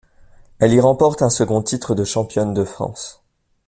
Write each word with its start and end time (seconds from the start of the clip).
Elle 0.57 0.73
y 0.73 0.79
remporte 0.79 1.21
un 1.21 1.29
second 1.29 1.61
titre 1.61 1.93
de 1.93 2.03
championne 2.03 2.55
de 2.55 2.63
France. 2.65 3.21